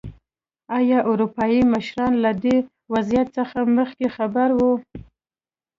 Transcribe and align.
ایا 0.77 0.99
اروپايي 1.11 1.61
مشران 1.73 2.13
له 2.23 2.31
دې 2.43 2.57
وضعیت 2.93 3.27
څخه 3.37 3.57
مخکې 3.77 4.07
خبر 4.15 4.49
وو. 4.59 4.73